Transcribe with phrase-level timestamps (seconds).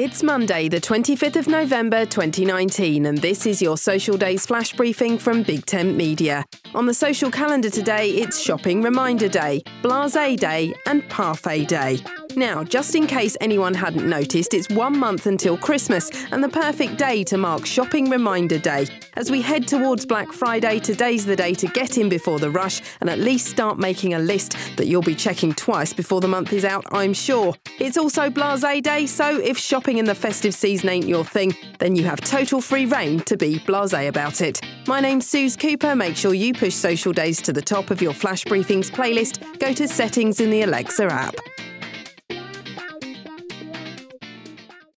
[0.00, 5.18] It's Monday, the 25th of November 2019, and this is your Social Days flash briefing
[5.18, 6.44] from Big Tent Media.
[6.72, 11.98] On the social calendar today, it's Shopping Reminder Day, Blase Day, and Parfait Day.
[12.36, 16.96] Now, just in case anyone hadn't noticed, it's one month until Christmas and the perfect
[16.96, 18.86] day to mark Shopping Reminder Day.
[19.16, 22.80] As we head towards Black Friday, today's the day to get in before the rush
[23.00, 26.52] and at least start making a list that you'll be checking twice before the month
[26.52, 27.54] is out, I'm sure.
[27.80, 31.96] It's also Blase Day, so if shopping in the festive season ain't your thing, then
[31.96, 34.60] you have total free rein to be blase about it.
[34.86, 35.94] My name's Suze Cooper.
[35.94, 39.58] Make sure you push Social Days to the top of your Flash Briefings playlist.
[39.58, 41.34] Go to Settings in the Alexa app.